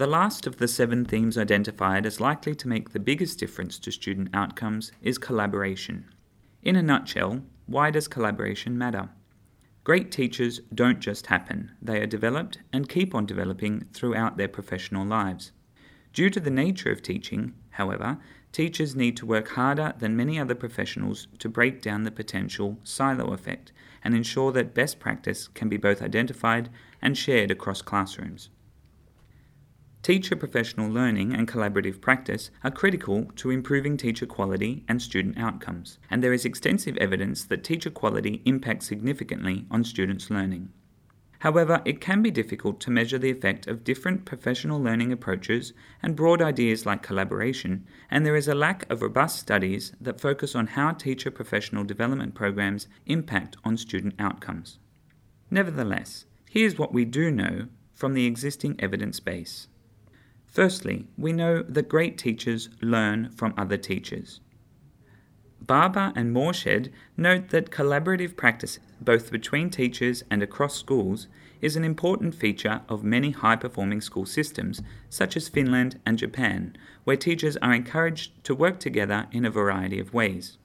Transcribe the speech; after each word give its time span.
The 0.00 0.06
last 0.06 0.46
of 0.46 0.56
the 0.56 0.66
seven 0.66 1.04
themes 1.04 1.36
identified 1.36 2.06
as 2.06 2.22
likely 2.22 2.54
to 2.54 2.68
make 2.68 2.88
the 2.88 2.98
biggest 2.98 3.38
difference 3.38 3.78
to 3.80 3.92
student 3.92 4.30
outcomes 4.32 4.92
is 5.02 5.18
collaboration. 5.18 6.06
In 6.62 6.74
a 6.74 6.82
nutshell, 6.82 7.42
why 7.66 7.90
does 7.90 8.08
collaboration 8.08 8.78
matter? 8.78 9.10
Great 9.84 10.10
teachers 10.10 10.60
don't 10.74 11.00
just 11.00 11.26
happen, 11.26 11.72
they 11.82 12.00
are 12.00 12.06
developed 12.06 12.60
and 12.72 12.88
keep 12.88 13.14
on 13.14 13.26
developing 13.26 13.88
throughout 13.92 14.38
their 14.38 14.48
professional 14.48 15.04
lives. 15.04 15.52
Due 16.14 16.30
to 16.30 16.40
the 16.40 16.48
nature 16.48 16.90
of 16.90 17.02
teaching, 17.02 17.52
however, 17.72 18.16
teachers 18.52 18.96
need 18.96 19.18
to 19.18 19.26
work 19.26 19.48
harder 19.48 19.92
than 19.98 20.16
many 20.16 20.38
other 20.38 20.54
professionals 20.54 21.28
to 21.40 21.50
break 21.50 21.82
down 21.82 22.04
the 22.04 22.10
potential 22.10 22.78
silo 22.84 23.34
effect 23.34 23.70
and 24.02 24.14
ensure 24.14 24.50
that 24.50 24.72
best 24.72 24.98
practice 24.98 25.46
can 25.48 25.68
be 25.68 25.76
both 25.76 26.00
identified 26.00 26.70
and 27.02 27.18
shared 27.18 27.50
across 27.50 27.82
classrooms. 27.82 28.48
Teacher 30.02 30.34
professional 30.34 30.90
learning 30.90 31.34
and 31.34 31.46
collaborative 31.46 32.00
practice 32.00 32.50
are 32.64 32.70
critical 32.70 33.26
to 33.36 33.50
improving 33.50 33.98
teacher 33.98 34.24
quality 34.24 34.82
and 34.88 35.02
student 35.02 35.36
outcomes, 35.36 35.98
and 36.10 36.24
there 36.24 36.32
is 36.32 36.46
extensive 36.46 36.96
evidence 36.96 37.44
that 37.44 37.62
teacher 37.62 37.90
quality 37.90 38.40
impacts 38.46 38.86
significantly 38.86 39.66
on 39.70 39.84
students' 39.84 40.30
learning. 40.30 40.70
However, 41.40 41.82
it 41.84 42.00
can 42.00 42.22
be 42.22 42.30
difficult 42.30 42.80
to 42.80 42.90
measure 42.90 43.18
the 43.18 43.30
effect 43.30 43.66
of 43.66 43.84
different 43.84 44.24
professional 44.24 44.82
learning 44.82 45.12
approaches 45.12 45.74
and 46.02 46.16
broad 46.16 46.40
ideas 46.40 46.86
like 46.86 47.02
collaboration, 47.02 47.86
and 48.10 48.24
there 48.24 48.36
is 48.36 48.48
a 48.48 48.54
lack 48.54 48.90
of 48.90 49.02
robust 49.02 49.38
studies 49.38 49.92
that 50.00 50.20
focus 50.20 50.54
on 50.54 50.68
how 50.68 50.92
teacher 50.92 51.30
professional 51.30 51.84
development 51.84 52.34
programs 52.34 52.88
impact 53.04 53.58
on 53.64 53.76
student 53.76 54.14
outcomes. 54.18 54.78
Nevertheless, 55.50 56.24
here's 56.48 56.78
what 56.78 56.94
we 56.94 57.04
do 57.04 57.30
know 57.30 57.68
from 57.92 58.14
the 58.14 58.24
existing 58.24 58.76
evidence 58.78 59.20
base. 59.20 59.68
Firstly, 60.50 61.06
we 61.16 61.32
know 61.32 61.62
that 61.62 61.88
great 61.88 62.18
teachers 62.18 62.68
learn 62.82 63.30
from 63.30 63.54
other 63.56 63.76
teachers. 63.76 64.40
Barber 65.60 66.12
and 66.16 66.32
Mourshed 66.32 66.90
note 67.16 67.50
that 67.50 67.70
collaborative 67.70 68.36
practice, 68.36 68.80
both 69.00 69.30
between 69.30 69.70
teachers 69.70 70.24
and 70.28 70.42
across 70.42 70.74
schools, 70.74 71.28
is 71.60 71.76
an 71.76 71.84
important 71.84 72.34
feature 72.34 72.80
of 72.88 73.04
many 73.04 73.30
high 73.30 73.54
performing 73.54 74.00
school 74.00 74.26
systems, 74.26 74.82
such 75.08 75.36
as 75.36 75.48
Finland 75.48 76.00
and 76.04 76.18
Japan, 76.18 76.76
where 77.04 77.16
teachers 77.16 77.56
are 77.58 77.72
encouraged 77.72 78.42
to 78.42 78.54
work 78.54 78.80
together 78.80 79.28
in 79.30 79.44
a 79.44 79.50
variety 79.50 80.00
of 80.00 80.12
ways. 80.12 80.58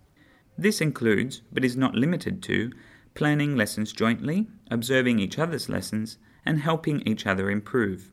This 0.58 0.82
includes, 0.82 1.42
but 1.52 1.66
is 1.66 1.78
not 1.78 1.94
limited 1.94 2.42
to, 2.44 2.72
planning 3.14 3.56
lessons 3.56 3.94
jointly, 3.94 4.48
observing 4.72 5.20
each 5.20 5.38
other's 5.38 5.70
lessons, 5.70 6.18
and 6.44 6.62
helping 6.62 7.02
each 7.02 7.28
other 7.28 7.52
improve. 7.52 8.12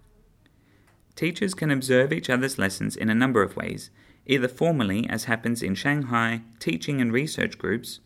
Teachers 1.14 1.54
can 1.54 1.70
observe 1.70 2.12
each 2.12 2.30
other's 2.30 2.58
lessons 2.58 2.96
in 2.96 3.10
a 3.10 3.14
number 3.14 3.42
of 3.42 3.56
ways, 3.56 3.90
either 4.26 4.48
formally, 4.48 5.08
as 5.08 5.24
happens 5.24 5.62
in 5.62 5.74
Shanghai 5.74 6.42
teaching 6.58 7.00
and 7.00 7.12
research 7.12 7.58
groups, 7.58 8.00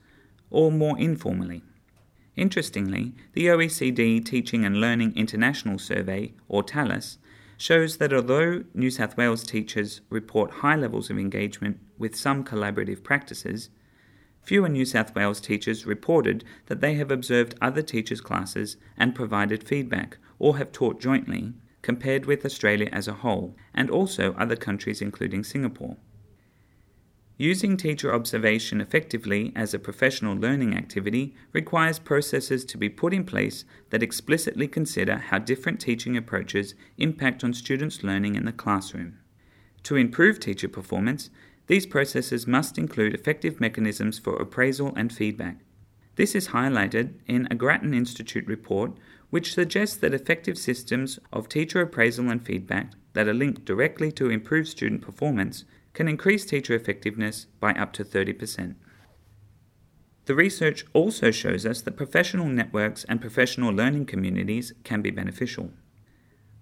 or 0.50 0.72
more 0.72 0.98
informally. 0.98 1.62
Interestingly, 2.36 3.14
the 3.32 3.46
OECD 3.46 4.24
Teaching 4.24 4.64
and 4.64 4.80
Learning 4.80 5.14
International 5.16 5.78
Survey, 5.78 6.34
or 6.48 6.62
TALIS, 6.62 7.18
shows 7.56 7.96
that 7.96 8.12
although 8.12 8.64
New 8.74 8.90
South 8.90 9.16
Wales 9.16 9.44
teachers 9.44 10.02
report 10.10 10.50
high 10.50 10.76
levels 10.76 11.08
of 11.08 11.18
engagement 11.18 11.80
with 11.96 12.14
some 12.14 12.44
collaborative 12.44 13.02
practices, 13.02 13.70
fewer 14.42 14.68
New 14.68 14.84
South 14.84 15.14
Wales 15.14 15.41
teachers 15.41 15.86
reported 15.86 16.44
that 16.66 16.80
they 16.80 16.94
have 16.94 17.10
observed 17.10 17.54
other 17.62 17.82
teachers' 17.82 18.20
classes 18.20 18.76
and 18.98 19.14
provided 19.14 19.66
feedback 19.66 20.18
or 20.38 20.58
have 20.58 20.72
taught 20.72 21.00
jointly 21.00 21.54
compared 21.86 22.26
with 22.26 22.44
Australia 22.44 22.88
as 22.90 23.06
a 23.06 23.20
whole, 23.22 23.54
and 23.72 23.88
also 23.88 24.34
other 24.34 24.56
countries 24.56 25.00
including 25.00 25.44
Singapore. 25.44 25.96
Using 27.38 27.76
teacher 27.76 28.12
observation 28.12 28.80
effectively 28.80 29.52
as 29.54 29.72
a 29.72 29.78
professional 29.78 30.34
learning 30.34 30.75
activity 30.75 31.36
requires 31.52 32.00
processes 32.00 32.64
to 32.64 32.76
be 32.76 32.88
put 32.88 33.14
in 33.14 33.22
place 33.25 33.64
that 33.91 34.02
explicitly 34.02 34.66
consider 34.66 35.19
how 35.28 35.38
different 35.38 35.78
teaching 35.80 36.16
approaches 36.16 36.75
impact 36.98 37.44
on 37.44 37.54
students' 37.54 38.02
learning 38.02 38.34
in 38.34 38.46
the 38.46 38.52
classroom. 38.64 39.19
To 39.84 39.94
improve 39.94 40.41
teacher 40.41 40.69
performance, 40.69 41.30
these 41.69 41.86
processes 41.86 42.48
must 42.48 42.78
include 42.78 43.14
effective 43.14 43.60
mechanisms 43.60 44.19
for 44.19 44.34
appraisal 44.34 44.92
and 44.96 45.12
feedback. 45.12 45.58
This 46.16 46.34
is 46.34 46.49
highlighted 46.49 47.15
in 47.27 47.47
a 47.50 47.54
Grattan 47.54 47.93
Institute 47.93 48.47
report 48.47 48.93
which 49.28 49.54
suggests 49.54 49.97
that 49.97 50.15
effective 50.15 50.56
systems 50.56 51.19
of 51.32 51.49
teacher 51.49 51.82
appraisal 51.82 52.31
and 52.31 52.44
feedback 52.44 52.93
that 53.12 53.28
are 53.28 53.34
linked 53.34 53.65
directly 53.65 54.10
to 54.12 54.31
improved 54.31 54.69
student 54.69 55.03
performance 55.03 55.65
can 55.93 56.09
increase 56.09 56.44
teacher 56.44 56.75
effectiveness 56.75 57.47
by 57.60 57.72
up 57.72 57.93
to 57.94 58.05
30%. 58.05 58.76
The 60.25 60.34
research 60.34 60.84
also 60.93 61.31
shows 61.31 61.65
us 61.66 61.82
that 61.82 61.97
professional 61.97 62.47
networks 62.47 63.05
and 63.05 63.21
professional 63.21 63.72
learning 63.72 64.06
communities 64.06 64.72
can 64.84 65.03
be 65.03 65.10
beneficial. 65.10 65.71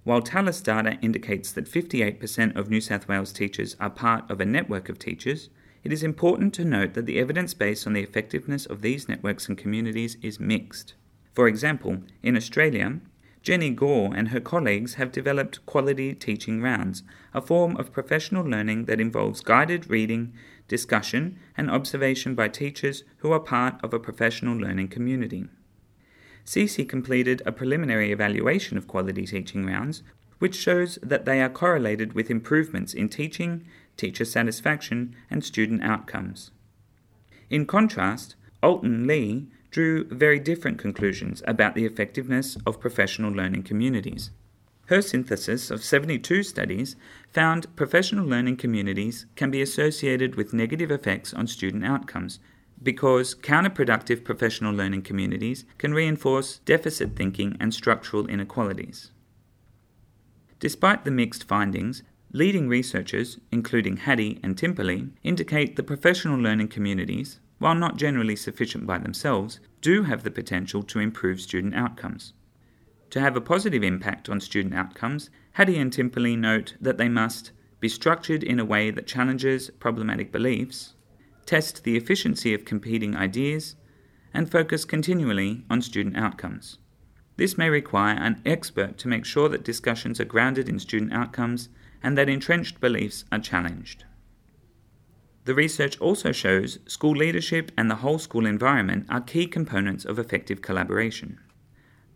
While 0.02 0.20
TALIS 0.20 0.60
data 0.60 0.98
indicates 1.00 1.50
that 1.52 1.70
58% 1.70 2.56
of 2.56 2.68
New 2.68 2.80
South 2.80 3.08
Wales 3.08 3.32
teachers 3.32 3.74
are 3.80 3.88
part 3.88 4.30
of 4.30 4.40
a 4.40 4.44
network 4.44 4.88
of 4.88 4.98
teachers, 4.98 5.48
it 5.84 5.92
is 5.92 6.02
important 6.02 6.54
to 6.54 6.64
note 6.64 6.94
that 6.94 7.06
the 7.06 7.18
evidence 7.18 7.52
base 7.54 7.86
on 7.86 7.92
the 7.92 8.02
effectiveness 8.02 8.64
of 8.64 8.80
these 8.80 9.08
networks 9.08 9.48
and 9.48 9.58
communities 9.58 10.16
is 10.22 10.40
mixed. 10.40 10.94
For 11.34 11.46
example, 11.46 11.98
in 12.22 12.36
Australia, 12.36 13.00
Jenny 13.42 13.68
Gore 13.68 14.14
and 14.16 14.28
her 14.28 14.40
colleagues 14.40 14.94
have 14.94 15.12
developed 15.12 15.66
quality 15.66 16.14
teaching 16.14 16.62
rounds, 16.62 17.02
a 17.34 17.42
form 17.42 17.76
of 17.76 17.92
professional 17.92 18.42
learning 18.42 18.86
that 18.86 19.00
involves 19.00 19.42
guided 19.42 19.90
reading, 19.90 20.32
discussion, 20.66 21.38
and 21.54 21.70
observation 21.70 22.34
by 22.34 22.48
teachers 22.48 23.04
who 23.18 23.32
are 23.32 23.40
part 23.40 23.74
of 23.84 23.92
a 23.92 24.00
professional 24.00 24.56
learning 24.56 24.88
community. 24.88 25.44
CESE 26.46 26.88
completed 26.88 27.42
a 27.44 27.52
preliminary 27.52 28.12
evaluation 28.12 28.78
of 28.78 28.88
quality 28.88 29.26
teaching 29.26 29.66
rounds, 29.66 30.02
which 30.38 30.54
shows 30.54 30.98
that 31.02 31.26
they 31.26 31.42
are 31.42 31.50
correlated 31.50 32.14
with 32.14 32.30
improvements 32.30 32.94
in 32.94 33.08
teaching, 33.08 33.66
teacher 33.96 34.24
satisfaction, 34.24 35.14
and 35.30 35.44
student 35.44 35.82
outcomes. 35.82 36.50
In 37.50 37.66
contrast, 37.66 38.36
Alton 38.62 39.06
Lee 39.06 39.48
drew 39.70 40.04
very 40.04 40.38
different 40.38 40.78
conclusions 40.78 41.42
about 41.46 41.74
the 41.74 41.84
effectiveness 41.84 42.56
of 42.64 42.80
professional 42.80 43.32
learning 43.32 43.64
communities. 43.64 44.30
Her 44.86 45.00
synthesis 45.00 45.70
of 45.70 45.82
72 45.82 46.42
studies 46.42 46.94
found 47.32 47.74
professional 47.74 48.26
learning 48.26 48.58
communities 48.58 49.26
can 49.34 49.50
be 49.50 49.62
associated 49.62 50.34
with 50.34 50.52
negative 50.52 50.90
effects 50.90 51.32
on 51.32 51.46
student 51.46 51.84
outcomes 51.84 52.38
because 52.82 53.34
counterproductive 53.34 54.24
professional 54.24 54.74
learning 54.74 55.02
communities 55.02 55.64
can 55.78 55.94
reinforce 55.94 56.58
deficit 56.66 57.16
thinking 57.16 57.56
and 57.58 57.72
structural 57.72 58.26
inequalities. 58.26 59.10
Despite 60.60 61.04
the 61.04 61.10
mixed 61.10 61.44
findings, 61.44 62.02
leading 62.34 62.68
researchers, 62.68 63.38
including 63.52 63.96
Hattie 63.96 64.40
and 64.42 64.56
Timperley, 64.56 65.08
indicate 65.22 65.76
that 65.76 65.84
professional 65.84 66.36
learning 66.36 66.66
communities, 66.66 67.38
while 67.58 67.76
not 67.76 67.96
generally 67.96 68.34
sufficient 68.34 68.84
by 68.88 68.98
themselves, 68.98 69.60
do 69.80 70.02
have 70.02 70.24
the 70.24 70.32
potential 70.32 70.82
to 70.82 70.98
improve 70.98 71.40
student 71.40 71.76
outcomes. 71.76 72.32
To 73.10 73.20
have 73.20 73.36
a 73.36 73.40
positive 73.40 73.84
impact 73.84 74.28
on 74.28 74.40
student 74.40 74.74
outcomes, 74.74 75.30
Hattie 75.52 75.78
and 75.78 75.92
Timperley 75.92 76.36
note 76.36 76.74
that 76.80 76.98
they 76.98 77.08
must 77.08 77.52
be 77.78 77.88
structured 77.88 78.42
in 78.42 78.58
a 78.58 78.64
way 78.64 78.90
that 78.90 79.06
challenges 79.06 79.70
problematic 79.78 80.32
beliefs, 80.32 80.94
test 81.46 81.84
the 81.84 81.96
efficiency 81.96 82.52
of 82.52 82.64
competing 82.64 83.14
ideas, 83.14 83.76
and 84.32 84.50
focus 84.50 84.84
continually 84.84 85.62
on 85.70 85.80
student 85.80 86.16
outcomes. 86.16 86.78
This 87.36 87.56
may 87.56 87.70
require 87.70 88.16
an 88.16 88.42
expert 88.44 88.98
to 88.98 89.08
make 89.08 89.24
sure 89.24 89.48
that 89.48 89.62
discussions 89.62 90.18
are 90.18 90.24
grounded 90.24 90.68
in 90.68 90.80
student 90.80 91.12
outcomes 91.12 91.68
and 92.04 92.16
that 92.16 92.28
entrenched 92.28 92.80
beliefs 92.80 93.24
are 93.32 93.40
challenged. 93.40 94.04
The 95.46 95.54
research 95.54 95.98
also 95.98 96.32
shows 96.32 96.78
school 96.86 97.16
leadership 97.16 97.72
and 97.76 97.90
the 97.90 97.96
whole 97.96 98.18
school 98.18 98.46
environment 98.46 99.06
are 99.08 99.20
key 99.20 99.46
components 99.46 100.04
of 100.04 100.18
effective 100.18 100.62
collaboration. 100.62 101.40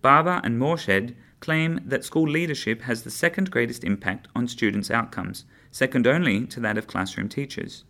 Barber 0.01 0.41
and 0.45 0.59
Mourshed 0.59 1.15
claim 1.41 1.81
that 1.85 2.05
school 2.05 2.29
leadership 2.29 2.83
has 2.83 3.03
the 3.03 3.11
second 3.11 3.51
greatest 3.51 3.85
impact 3.85 4.29
on 4.35 4.47
students' 4.49 4.91
outcomes, 4.91 5.45
second 5.71 6.07
only 6.07 6.47
to 6.47 6.61
that 6.61 6.79
of 6.79 6.87
classroom 6.87 7.29
teachers. 7.29 7.85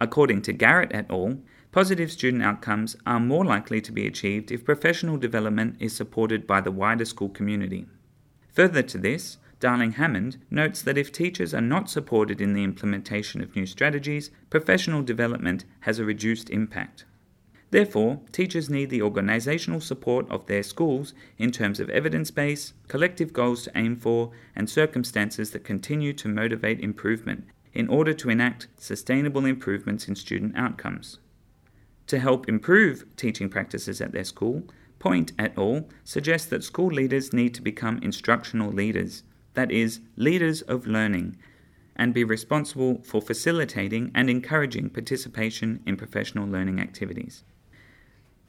According 0.00 0.42
to 0.42 0.52
Garet 0.52 0.90
et 0.92 1.06
al., 1.10 1.38
positive 1.72 2.10
student 2.12 2.42
outcomes 2.42 2.96
are 3.06 3.20
more 3.20 3.44
likely 3.44 3.80
to 3.80 3.92
be 3.92 4.06
achieved 4.06 4.52
if 4.52 4.64
professional 4.64 5.16
development 5.16 5.76
is 5.80 5.96
supported 5.96 6.46
by 6.46 6.60
the 6.60 6.70
wider 6.70 7.04
school 7.04 7.28
community. 7.28 7.86
Further 8.52 8.82
to 8.82 8.98
this, 8.98 9.38
Darling 9.64 9.92
Hammond 9.92 10.36
notes 10.50 10.82
that 10.82 10.98
if 10.98 11.10
teachers 11.10 11.54
are 11.54 11.60
not 11.62 11.88
supported 11.88 12.38
in 12.38 12.52
the 12.52 12.62
implementation 12.62 13.40
of 13.40 13.56
new 13.56 13.64
strategies, 13.64 14.30
professional 14.50 15.00
development 15.02 15.64
has 15.80 15.98
a 15.98 16.04
reduced 16.04 16.50
impact. 16.50 17.06
Therefore, 17.70 18.20
teachers 18.30 18.68
need 18.68 18.90
the 18.90 19.00
organisational 19.00 19.82
support 19.82 20.30
of 20.30 20.44
their 20.44 20.62
schools 20.62 21.14
in 21.38 21.50
terms 21.50 21.80
of 21.80 21.88
evidence 21.88 22.30
base, 22.30 22.74
collective 22.88 23.32
goals 23.32 23.62
to 23.62 23.72
aim 23.74 23.96
for, 23.96 24.32
and 24.54 24.68
circumstances 24.68 25.52
that 25.52 25.64
continue 25.64 26.12
to 26.12 26.28
motivate 26.28 26.80
improvement 26.80 27.46
in 27.72 27.88
order 27.88 28.12
to 28.12 28.28
enact 28.28 28.68
sustainable 28.76 29.46
improvements 29.46 30.08
in 30.08 30.14
student 30.14 30.54
outcomes. 30.58 31.20
To 32.08 32.18
help 32.18 32.50
improve 32.50 33.06
teaching 33.16 33.48
practices 33.48 34.02
at 34.02 34.12
their 34.12 34.24
school, 34.24 34.64
Pont 34.98 35.32
et 35.38 35.56
al. 35.56 35.88
suggests 36.04 36.48
that 36.48 36.64
school 36.64 36.88
leaders 36.88 37.32
need 37.32 37.54
to 37.54 37.62
become 37.62 37.98
instructional 38.02 38.70
leaders, 38.70 39.22
that 39.54 39.70
is, 39.70 40.00
leaders 40.16 40.62
of 40.62 40.86
learning, 40.86 41.36
and 41.96 42.12
be 42.12 42.24
responsible 42.24 43.00
for 43.02 43.22
facilitating 43.22 44.10
and 44.14 44.28
encouraging 44.28 44.90
participation 44.90 45.80
in 45.86 45.96
professional 45.96 46.46
learning 46.46 46.80
activities. 46.80 47.44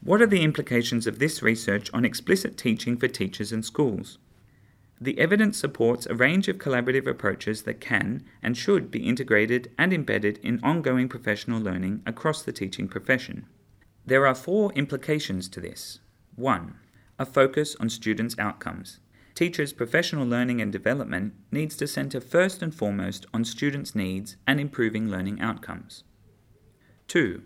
What 0.02 0.22
are 0.22 0.28
the 0.28 0.44
implications 0.44 1.08
of 1.08 1.20
this 1.20 1.42
research 1.42 1.90
on 1.94 2.06
explicit 2.06 2.58
teaching 2.58 2.98
for 2.98 3.08
teachers 3.08 3.52
and 3.52 3.66
schools? 3.66 4.20
The 5.00 5.20
evidence 5.20 5.58
supports 5.58 6.06
a 6.06 6.16
range 6.16 6.48
of 6.48 6.58
collaborative 6.58 7.06
approaches 7.06 7.64
that 7.64 7.82
can 7.82 8.24
and 8.42 8.56
should 8.56 8.92
be 8.92 9.08
integrated 9.08 9.72
and 9.78 9.92
embedded 9.92 10.38
in 10.44 10.60
ongoing 10.64 11.10
professional 11.10 11.60
learning 11.60 12.02
across 12.06 12.44
the 12.44 12.54
teaching 12.54 12.88
profession. 12.88 13.46
There 14.06 14.26
are 14.26 14.36
four 14.36 14.72
implications 14.74 15.50
to 15.50 15.60
this. 15.60 16.00
1. 16.36 16.76
A 17.20 17.26
focus 17.26 17.76
on 17.80 17.90
students' 17.90 18.38
outcomes. 18.38 19.00
Teachers' 19.36 19.74
professional 19.74 20.26
learning 20.26 20.62
and 20.62 20.72
development 20.72 21.34
needs 21.52 21.76
to 21.76 21.88
centre 21.88 22.22
first 22.22 22.62
and 22.62 22.74
foremost 22.74 23.26
on 23.34 23.44
students' 23.44 23.94
needs 23.94 24.38
and 24.48 24.62
improving 24.62 25.10
learning 25.10 25.42
outcomes. 25.42 26.06
2. 27.10 27.44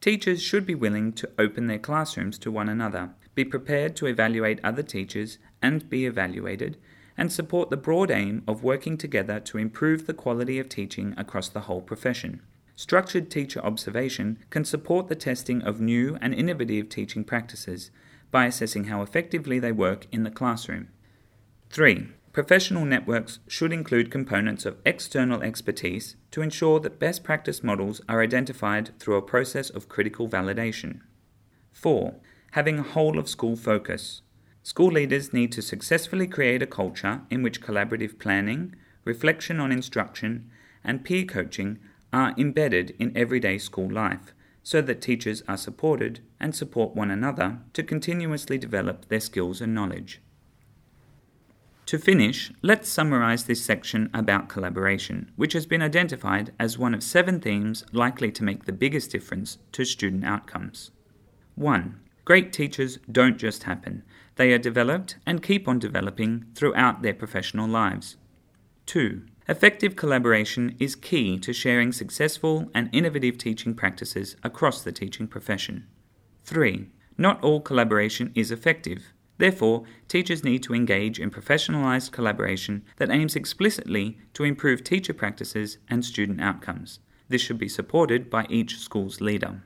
Teachers 0.00 0.40
should 0.40 0.64
be 0.64 0.76
willing 0.76 1.12
to 1.14 1.28
open 1.40 1.66
their 1.66 1.80
classrooms 1.80 2.38
to 2.38 2.52
one 2.52 2.68
another, 2.68 3.10
be 3.34 3.44
prepared 3.44 3.96
to 3.96 4.06
evaluate 4.06 4.60
other 4.62 4.84
teachers 4.84 5.38
and 5.60 5.90
be 5.90 6.06
evaluated, 6.06 6.76
and 7.18 7.32
support 7.32 7.70
the 7.70 7.76
broad 7.76 8.12
aim 8.12 8.44
of 8.46 8.62
working 8.62 8.96
together 8.96 9.40
to 9.40 9.58
improve 9.58 10.06
the 10.06 10.14
quality 10.14 10.60
of 10.60 10.68
teaching 10.68 11.12
across 11.16 11.48
the 11.48 11.62
whole 11.62 11.80
profession. 11.80 12.40
Structured 12.76 13.32
teacher 13.32 13.60
observation 13.64 14.38
can 14.50 14.64
support 14.64 15.08
the 15.08 15.16
testing 15.16 15.60
of 15.62 15.80
new 15.80 16.16
and 16.20 16.32
innovative 16.34 16.88
teaching 16.88 17.24
practices 17.24 17.90
by 18.30 18.46
assessing 18.46 18.84
how 18.84 19.02
effectively 19.02 19.58
they 19.58 19.72
work 19.72 20.06
in 20.12 20.22
the 20.22 20.30
classroom. 20.30 20.86
3. 21.72 22.08
Professional 22.34 22.84
networks 22.84 23.38
should 23.48 23.72
include 23.72 24.10
components 24.10 24.66
of 24.66 24.76
external 24.84 25.42
expertise 25.42 26.16
to 26.30 26.42
ensure 26.42 26.78
that 26.78 26.98
best 26.98 27.24
practice 27.24 27.62
models 27.62 28.02
are 28.10 28.20
identified 28.20 28.90
through 28.98 29.16
a 29.16 29.22
process 29.22 29.70
of 29.70 29.88
critical 29.88 30.28
validation. 30.28 31.00
4. 31.72 32.16
Having 32.50 32.78
a 32.78 32.82
whole 32.82 33.18
of 33.18 33.26
school 33.26 33.56
focus. 33.56 34.20
School 34.62 34.92
leaders 34.92 35.32
need 35.32 35.50
to 35.52 35.62
successfully 35.62 36.26
create 36.26 36.60
a 36.60 36.66
culture 36.66 37.22
in 37.30 37.42
which 37.42 37.62
collaborative 37.62 38.18
planning, 38.18 38.76
reflection 39.06 39.58
on 39.58 39.72
instruction, 39.72 40.50
and 40.84 41.06
peer 41.06 41.24
coaching 41.24 41.78
are 42.12 42.34
embedded 42.36 42.94
in 42.98 43.16
everyday 43.16 43.56
school 43.56 43.90
life 43.90 44.34
so 44.62 44.82
that 44.82 45.00
teachers 45.00 45.42
are 45.48 45.56
supported 45.56 46.20
and 46.38 46.54
support 46.54 46.94
one 46.94 47.10
another 47.10 47.60
to 47.72 47.82
continuously 47.82 48.58
develop 48.58 49.08
their 49.08 49.20
skills 49.20 49.62
and 49.62 49.74
knowledge. 49.74 50.20
To 51.86 51.98
finish, 51.98 52.52
let's 52.62 52.88
summarize 52.88 53.44
this 53.44 53.64
section 53.64 54.08
about 54.14 54.48
collaboration, 54.48 55.30
which 55.36 55.52
has 55.52 55.66
been 55.66 55.82
identified 55.82 56.52
as 56.58 56.78
one 56.78 56.94
of 56.94 57.02
seven 57.02 57.40
themes 57.40 57.84
likely 57.92 58.30
to 58.32 58.44
make 58.44 58.64
the 58.64 58.72
biggest 58.72 59.10
difference 59.10 59.58
to 59.72 59.84
student 59.84 60.24
outcomes. 60.24 60.90
1. 61.56 62.00
Great 62.24 62.52
teachers 62.52 62.98
don't 63.10 63.36
just 63.36 63.64
happen, 63.64 64.04
they 64.36 64.52
are 64.52 64.58
developed 64.58 65.16
and 65.26 65.42
keep 65.42 65.66
on 65.68 65.78
developing 65.78 66.46
throughout 66.54 67.02
their 67.02 67.14
professional 67.14 67.68
lives. 67.68 68.16
2. 68.86 69.22
Effective 69.48 69.96
collaboration 69.96 70.76
is 70.78 70.94
key 70.94 71.36
to 71.38 71.52
sharing 71.52 71.90
successful 71.92 72.70
and 72.74 72.88
innovative 72.92 73.36
teaching 73.36 73.74
practices 73.74 74.36
across 74.44 74.82
the 74.82 74.92
teaching 74.92 75.26
profession. 75.26 75.86
3. 76.44 76.88
Not 77.18 77.42
all 77.42 77.60
collaboration 77.60 78.30
is 78.34 78.50
effective. 78.50 79.12
Therefore, 79.38 79.84
teachers 80.08 80.44
need 80.44 80.62
to 80.64 80.74
engage 80.74 81.18
in 81.18 81.30
professionalized 81.30 82.12
collaboration 82.12 82.84
that 82.96 83.10
aims 83.10 83.34
explicitly 83.34 84.18
to 84.34 84.44
improve 84.44 84.84
teacher 84.84 85.14
practices 85.14 85.78
and 85.88 86.04
student 86.04 86.40
outcomes. 86.40 87.00
This 87.28 87.40
should 87.42 87.58
be 87.58 87.68
supported 87.68 88.28
by 88.28 88.46
each 88.48 88.78
school's 88.78 89.20
leader. 89.20 89.62